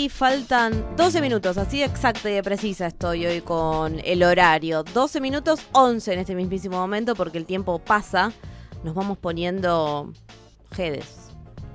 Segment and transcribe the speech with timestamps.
[0.00, 4.82] Y faltan 12 minutos, así exacta y de precisa estoy hoy con el horario.
[4.82, 8.32] 12 minutos 11 en este mismísimo momento porque el tiempo pasa.
[8.82, 10.10] Nos vamos poniendo
[10.72, 11.32] jedes.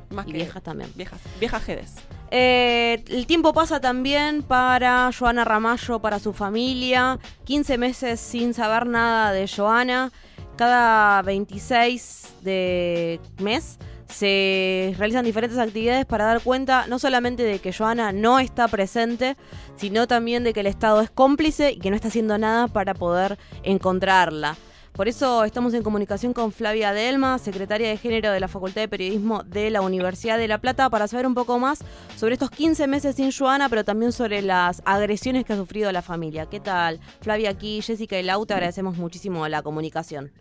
[0.10, 0.92] Más y que viejas también.
[0.96, 1.94] Viejas, viejas jedes.
[2.32, 7.20] Eh, el tiempo pasa también para Joana Ramallo, para su familia.
[7.44, 10.12] 15 meses sin saber nada de Joana.
[10.58, 17.74] Cada 26 de mes se realizan diferentes actividades para dar cuenta no solamente de que
[17.74, 19.38] Joana no está presente,
[19.76, 22.94] sino también de que el Estado es cómplice y que no está haciendo nada para
[22.94, 24.56] poder encontrarla.
[24.96, 28.88] Por eso estamos en comunicación con Flavia Delma, secretaria de Género de la Facultad de
[28.88, 31.80] Periodismo de la Universidad de La Plata, para saber un poco más
[32.16, 36.02] sobre estos 15 meses sin Joana, pero también sobre las agresiones que ha sufrido la
[36.02, 36.46] familia.
[36.46, 37.02] ¿Qué tal?
[37.20, 40.32] Flavia, aquí Jessica y Lau, te agradecemos muchísimo la comunicación.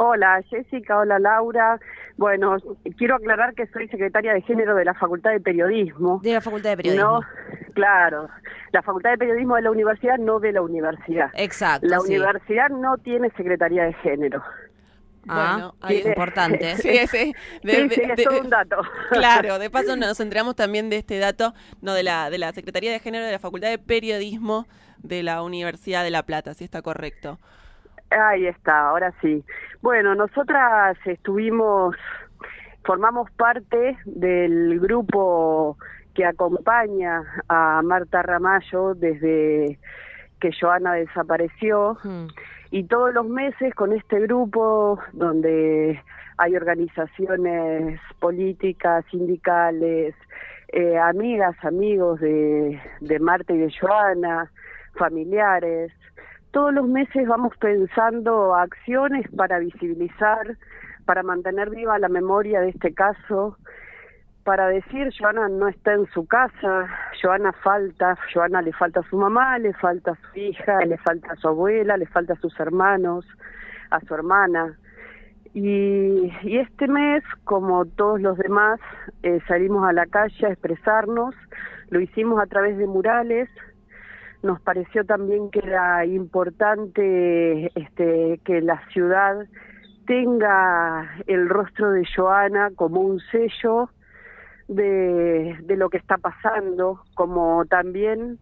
[0.00, 1.80] Hola Jessica, hola Laura.
[2.16, 2.56] Bueno,
[2.96, 6.20] quiero aclarar que soy secretaria de género de la Facultad de Periodismo.
[6.22, 7.20] De la Facultad de Periodismo.
[7.20, 7.20] No,
[7.74, 8.28] claro.
[8.72, 11.30] La Facultad de Periodismo de la universidad, no de la universidad.
[11.34, 11.86] Exacto.
[11.88, 12.16] La sí.
[12.16, 14.42] universidad no tiene secretaría de género.
[15.28, 16.76] Ah, Bueno, ahí- importante.
[16.82, 18.76] Sí, ese- de- sí, de- sí, es de- todo un dato.
[19.10, 22.92] Claro, de paso nos enteramos también de este dato, no de la de la Secretaría
[22.92, 24.66] de Género de la Facultad de Periodismo
[24.98, 27.38] de la Universidad de La Plata, si está correcto.
[28.10, 29.44] Ahí está, ahora sí.
[29.82, 31.96] Bueno, nosotras estuvimos,
[32.84, 35.76] formamos parte del grupo
[36.14, 39.78] que acompaña a Marta Ramallo desde
[40.40, 42.28] que Joana desapareció Hmm.
[42.70, 46.02] y todos los meses con este grupo donde
[46.38, 50.14] hay organizaciones políticas, sindicales,
[50.68, 54.50] eh, amigas, amigos de, de Marta y de Joana,
[54.94, 55.92] familiares,
[56.50, 60.56] todos los meses vamos pensando acciones para visibilizar,
[61.04, 63.56] para mantener viva la memoria de este caso,
[64.44, 66.88] para decir Joana no está en su casa,
[67.20, 71.32] Joana falta, Joana le falta a su mamá, le falta a su hija, le falta
[71.32, 73.26] a su abuela, le falta a sus hermanos,
[73.90, 74.78] a su hermana.
[75.52, 78.80] Y, y este mes, como todos los demás,
[79.22, 81.34] eh, salimos a la calle a expresarnos,
[81.90, 83.50] lo hicimos a través de murales,
[84.42, 89.46] nos pareció también que era importante este, que la ciudad
[90.06, 93.90] tenga el rostro de Joana como un sello
[94.68, 98.38] de, de lo que está pasando, como también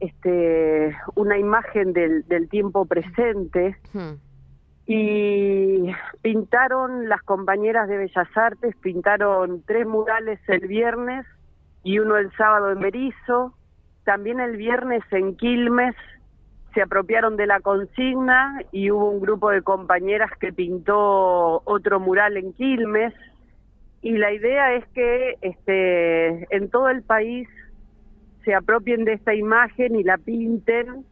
[0.00, 3.76] este, una imagen del, del tiempo presente.
[3.92, 4.14] Hmm.
[4.88, 5.90] Y
[6.22, 11.26] pintaron las compañeras de Bellas Artes, pintaron tres murales el viernes
[11.82, 13.55] y uno el sábado en Berizo.
[14.06, 15.96] También el viernes en Quilmes
[16.72, 22.36] se apropiaron de la consigna y hubo un grupo de compañeras que pintó otro mural
[22.36, 23.12] en Quilmes.
[24.02, 27.48] Y la idea es que este, en todo el país
[28.44, 31.04] se apropien de esta imagen y la pinten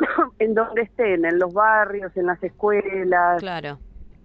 [0.40, 3.78] en donde estén, en los barrios, en las escuelas, Claro.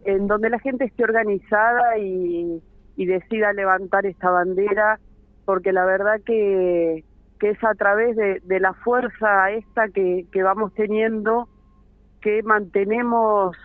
[0.03, 2.59] en donde la gente esté organizada y,
[2.95, 4.99] y decida levantar esta bandera,
[5.45, 7.03] porque la verdad que,
[7.39, 11.47] que es a través de, la fuerza esta que, que vamos teniendo
[12.21, 13.55] que mantenemos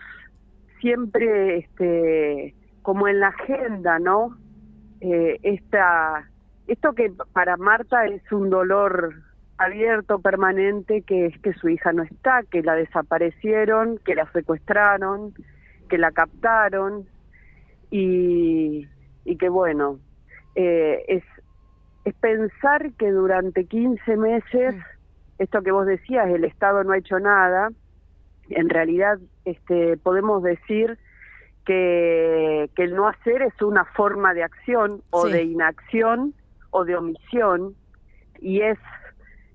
[0.79, 4.37] siempre este como en la agenda, ¿no?
[4.99, 6.29] Eh, esta,
[6.67, 9.13] esto que para Marta es un dolor
[9.57, 15.33] abierto, permanente, que es que su hija no está, que la desaparecieron, que la secuestraron,
[15.89, 17.05] que la captaron
[17.89, 18.87] y,
[19.23, 19.99] y que bueno,
[20.55, 21.23] eh, es,
[22.05, 24.75] es pensar que durante 15 meses,
[25.39, 27.69] esto que vos decías, el Estado no ha hecho nada,
[28.49, 30.97] en realidad este, podemos decir
[31.65, 35.33] que, que el no hacer es una forma de acción o Sí.
[35.33, 36.33] de inacción
[36.71, 37.75] o de omisión
[38.41, 38.77] y es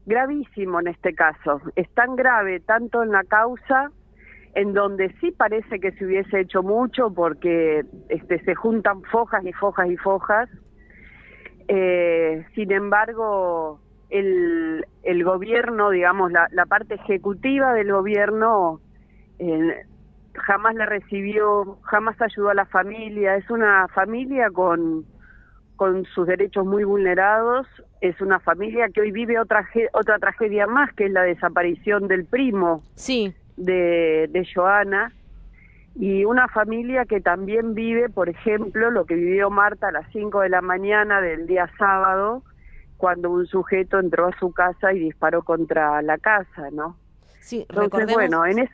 [0.06, 1.60] gravísimo en este caso.
[1.76, 3.90] Es tan grave tanto en la causa
[4.54, 9.52] en donde sí parece que se hubiese hecho mucho porque este, se juntan fojas y
[9.52, 10.48] fojas y fojas.
[11.68, 13.78] Eh, sin embargo,
[14.10, 18.80] el, el gobierno, digamos, la, la parte ejecutiva del gobierno
[19.38, 19.84] eh,
[20.34, 23.36] jamás la recibió, jamás ayudó a la familia.
[23.36, 25.04] Es una familia con,
[25.76, 27.66] con sus derechos muy vulnerados.
[28.00, 32.24] Es una familia que hoy vive otra, otra tragedia más, que es la desaparición del
[32.24, 35.12] primo Sí, de, de Joana.
[36.00, 40.40] Y una familia que también vive, por ejemplo, lo que vivió Marta a las 5
[40.42, 42.44] de la mañana del día sábado,
[42.96, 46.96] cuando un sujeto entró a su casa y disparó contra la casa, ¿no?
[47.40, 48.70] sí, Entonces, bueno, en, es-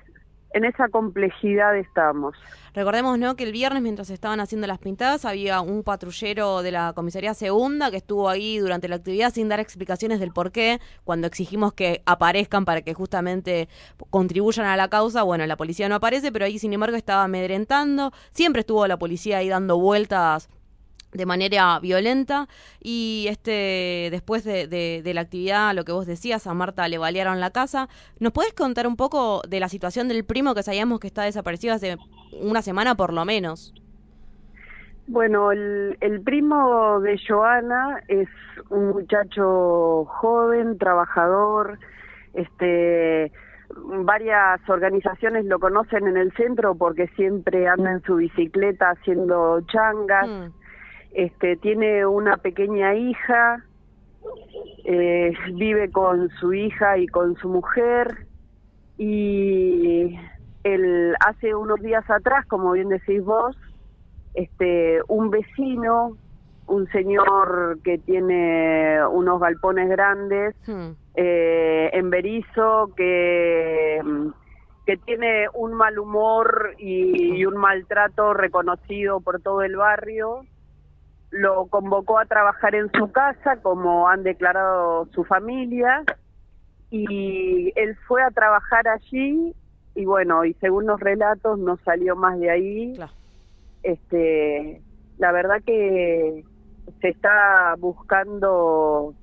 [0.55, 2.37] en esa complejidad estamos.
[2.75, 3.35] recordemos ¿no?
[3.37, 7.91] que el viernes mientras estaban haciendo las pintadas había un patrullero de la comisaría segunda
[7.91, 12.03] que estuvo ahí durante la actividad sin dar explicaciones del por qué, cuando exigimos que
[12.07, 13.69] aparezcan para que justamente
[14.11, 18.13] contribuyan a la causa, bueno, la policía no aparece, pero ahí sin embargo estaba amedrentando,
[18.31, 20.49] siempre estuvo la policía ahí dando vueltas
[21.15, 22.49] de manera violenta
[22.83, 26.99] y este después de, de- de la actividad, lo que vos decías, a Marta le
[26.99, 27.89] balearon la casa.
[28.21, 31.75] ¿Nos puedes contar un poco de la situación del primo que sabíamos que está desaparecido
[31.75, 31.97] hace
[32.41, 33.73] una semana por lo menos?
[35.07, 38.29] Bueno, el, el primo de Joana es
[38.71, 41.79] un muchacho joven, trabajador,
[42.33, 43.31] este
[43.77, 50.29] varias organizaciones lo conocen en el centro porque siempre anda en su bicicleta haciendo changas.
[50.29, 50.64] Mm,
[51.15, 53.65] Este tiene una pequeña hija,
[54.85, 58.27] eh, vive con su hija y con su mujer
[58.99, 60.19] y
[60.65, 63.57] el hace unos días atrás, como bien decís vos,
[64.35, 66.17] este un vecino,
[66.67, 74.01] un señor que tiene unos galpones grandes mm, eh, en Berizo que,
[74.85, 80.45] que tiene un mal humor y, y un maltrato reconocido por todo el barrio.
[81.35, 86.03] Lo convocó a trabajar en su casa, como han declarado su familia,
[86.91, 89.55] y él fue a trabajar allí
[89.95, 92.93] y bueno, y según los relatos no salió más de ahí.
[92.95, 93.13] Claro.
[93.83, 94.83] Este,
[95.19, 96.45] la verdad que
[97.01, 99.15] se está buscando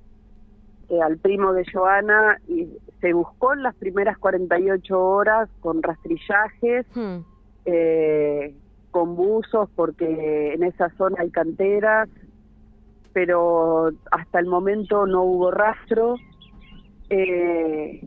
[0.89, 2.69] eh, al primo de Joana y
[3.01, 7.17] se buscó en las primeras 48 horas con rastrillajes, mm.
[7.65, 8.55] eh,
[8.91, 12.09] con buzos, porque en esa zona hay canteras,
[13.13, 16.17] pero hasta el momento no hubo rastro.
[17.09, 18.01] Eh,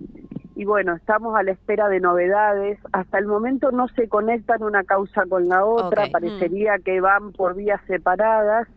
[0.57, 2.79] y bueno, estamos a la espera de novedades.
[2.93, 7.55] Hasta el momento no se conectan una causa con la otra, parecería que van por
[7.55, 8.69] vías separadas.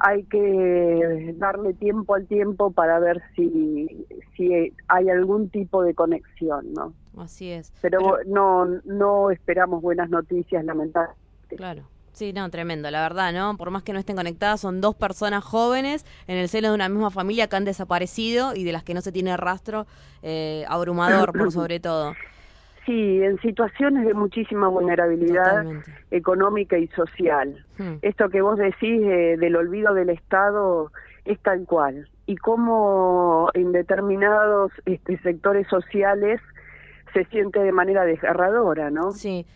[0.00, 4.06] Hay que darle tiempo al tiempo para ver si,
[4.36, 6.92] si hay algún tipo de conexión, ¿no?
[7.18, 7.72] Así es.
[7.80, 11.56] Pero, no no esperamos buenas noticias, lamentablemente.
[11.56, 11.84] Claro.
[12.14, 13.56] Sí, no, tremendo, la verdad, ¿no?
[13.56, 16.88] Por más que no estén conectadas, son dos personas jóvenes en el seno de una
[16.88, 19.86] misma familia que han desaparecido y de las que no se tiene rastro,
[20.22, 22.14] eh, abrumador por sobre todo.
[22.86, 25.92] Sí, en situaciones de muchísima vulnerabilidad Totalmente.
[26.12, 27.64] económica y social.
[27.78, 27.94] Hmm.
[28.02, 30.92] Esto que vos decís eh, del olvido del Estado
[31.24, 32.08] es tal cual.
[32.26, 36.40] Y cómo en determinados este, sectores sociales
[37.14, 39.12] se siente de manera desgarradora, ¿no?
[39.12, 39.46] Sí.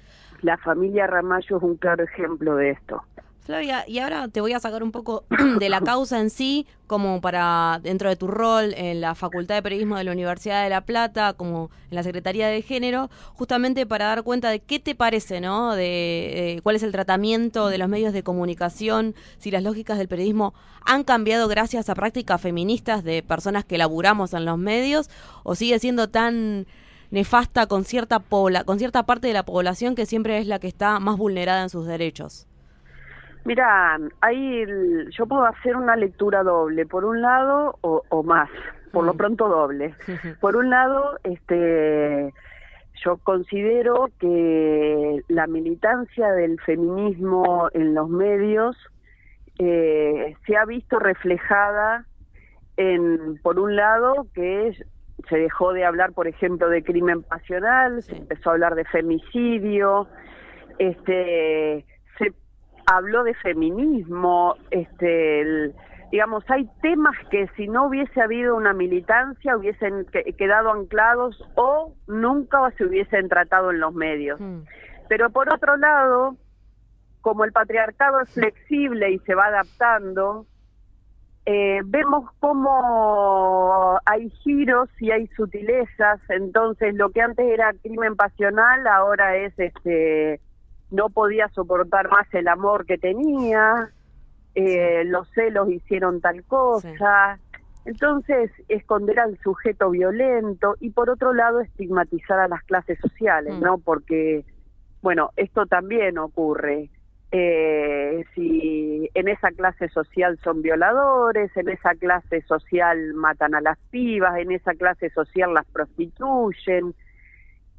[0.41, 3.03] La familia Ramallo es un claro ejemplo de esto.
[3.49, 5.25] Flavia, y ahora te voy a sacar un poco
[5.59, 9.63] de la causa en sí, como para dentro de tu rol en la Facultad de
[9.63, 14.05] Periodismo de la Universidad de La Plata, como en la Secretaría de Género, justamente para
[14.05, 15.75] dar cuenta de qué te parece, ¿no?
[15.75, 20.53] De cuál es el tratamiento de los medios de comunicación, si las lógicas del periodismo
[20.85, 25.09] han cambiado gracias a prácticas feministas de personas que laburamos en los medios,
[25.43, 26.67] o sigue siendo tan
[27.11, 30.69] nefasta con cierta pobla con cierta parte de la población que siempre es la que
[30.69, 32.47] está más vulnerada en sus derechos.
[33.45, 38.51] Mira, ahí el- yo puedo hacer una lectura doble, por un lado o, o más,
[38.93, 39.17] por lo Mm.
[39.17, 39.95] pronto doble.
[40.41, 42.33] Por un lado, este,
[43.05, 48.77] yo considero que la militancia del feminismo en los medios
[49.59, 52.05] eh, se ha visto reflejada
[52.77, 54.85] en, por un lado, que es-
[55.29, 60.09] se dejó de hablar, por ejemplo, de crimen pasional, se empezó a hablar de femicidio,
[60.79, 61.85] este,
[62.19, 62.33] se
[62.87, 65.75] habló de feminismo, este, el-
[66.11, 71.95] digamos, hay temas que si no hubiese habido una militancia hubiesen que- quedado anclados o
[72.07, 74.41] nunca se hubiesen tratado en los medios.
[74.41, 74.61] Mm.
[75.09, 76.37] Pero por otro lado,
[77.21, 80.47] como el patriarcado es flexible y se va adaptando,
[81.51, 88.87] eh, vemos cómo hay giros y hay sutilezas, entonces lo que antes era crimen pasional
[88.87, 90.43] ahora es este
[90.91, 93.91] no podía soportar más el amor que tenía,
[94.55, 97.39] eh, los celos hicieron tal cosa,
[97.87, 103.63] entonces esconder al sujeto violento y por otro lado estigmatizar a las clases sociales, Mm.
[103.63, 103.79] ¿no?
[103.79, 104.45] Porque,
[105.01, 106.91] bueno, esto también ocurre.
[107.31, 113.79] Eh, si en esa clase social son violadores, en esa clase social matan a las
[113.91, 116.95] pibas, en esa clase social las prostituyen.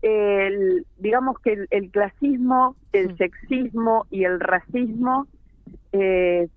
[0.01, 5.27] El, digamos que el, el clasismo, el sexismo y el racismo
[5.91, 6.48] eh,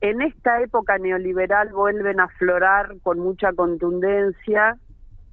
[0.00, 4.76] en esta época neoliberal vuelven a aflorar con mucha contundencia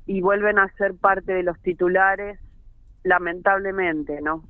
[0.07, 2.39] y vuelven a ser parte de los titulares,
[3.03, 4.43] lamentablemente, ¿no?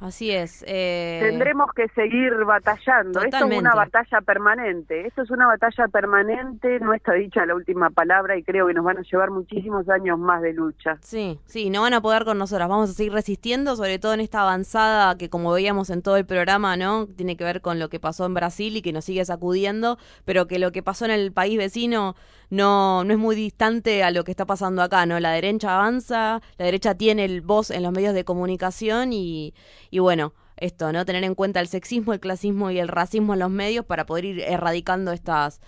[0.00, 0.64] Así es.
[0.66, 3.20] eh, Tendremos que seguir batallando.
[3.20, 5.06] Esto es una batalla permanente.
[5.06, 6.80] Esto es una batalla permanente.
[6.80, 10.18] No está dicha la última palabra y creo que nos van a llevar muchísimos años
[10.18, 10.96] más de lucha.
[11.02, 12.68] Sí, sí, no van a poder con nosotras.
[12.68, 16.24] Vamos a seguir resistiendo, sobre todo en esta avanzada que, como veíamos en todo el
[16.24, 17.06] programa, ¿no?
[17.06, 20.46] Tiene que ver con lo que pasó en Brasil y que nos sigue sacudiendo, pero
[20.46, 22.16] que lo que pasó en el país vecino
[22.50, 25.18] no, no es muy distante a lo que está pasando acá, ¿no?
[25.20, 29.54] La derecha avanza, la derecha tiene el voz en los medios de comunicación y,
[29.90, 31.04] y bueno, esto, ¿no?
[31.04, 34.24] Tener en cuenta el sexismo, el clasismo y el racismo en los medios para poder
[34.26, 35.60] ir erradicando estas,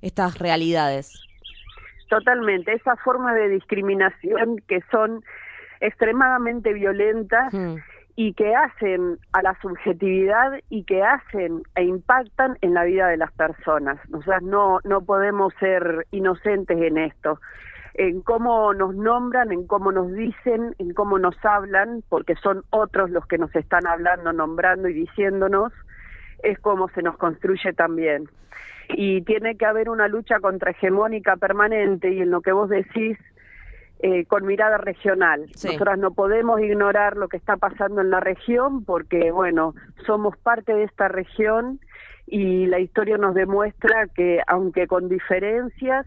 [0.00, 1.20] estas realidades.
[2.08, 2.74] Totalmente.
[2.74, 5.24] Esas formas de discriminación que son
[5.80, 7.76] extremadamente violentas Hmm.
[8.14, 13.16] Y que hacen a la subjetividad y que hacen e impactan en la vida de
[13.16, 13.98] las personas.
[14.10, 17.40] Nosotras no, no podemos ser inocentes en esto,
[17.94, 23.10] en cómo nos nombran, en cómo nos dicen, en cómo nos hablan, porque son otros
[23.10, 25.72] los que nos están hablando, nombrando y diciéndonos,
[26.42, 28.28] es como se nos construye también.
[28.90, 33.16] Y tiene que haber una lucha contrahegemónica permanente y en lo que vos decís,
[34.02, 35.46] eh, con mirada regional.
[35.54, 35.68] Sí.
[35.68, 39.74] Nosotras no podemos ignorar lo que está pasando en la región porque, bueno,
[40.06, 41.78] somos parte de esta región
[42.26, 46.04] y la historia nos demuestra que, aunque con diferencias,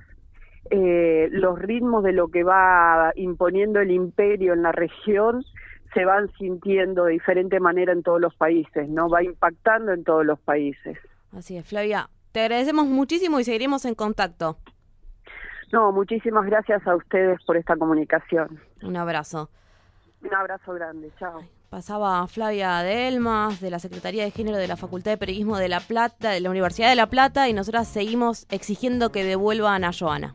[0.71, 5.45] eh, los ritmos de lo que va imponiendo el imperio en la región
[5.93, 9.07] se van sintiendo de diferente manera en todos los países, ¿no?
[9.07, 10.97] Va impactando en todos los países.
[11.31, 12.09] Así es, Flavia.
[12.33, 14.57] Te agradecemos muchísimo y seguiremos en contacto.
[15.71, 18.59] No, muchísimas gracias a ustedes por esta comunicación.
[18.81, 19.49] Un abrazo.
[20.21, 21.43] Un abrazo grande, chao.
[21.69, 25.81] Pasaba Flavia Delmas, de la Secretaría de Género de la Facultad de Periodismo de La
[25.81, 30.33] Plata, de la Universidad de La Plata, y nosotras seguimos exigiendo que devuelvan a Joana.